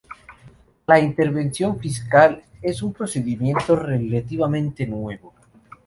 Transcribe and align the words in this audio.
La 0.87 0.99
intervención 0.99 1.79
fetal 1.79 2.41
es 2.59 2.81
un 2.81 2.91
procedimiento 2.91 3.75
relativamente 3.75 4.87
nuevo. 4.87 5.35